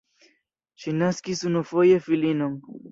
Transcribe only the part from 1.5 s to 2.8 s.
unufoje filinon.